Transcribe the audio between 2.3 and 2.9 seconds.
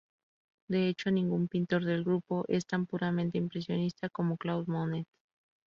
es tan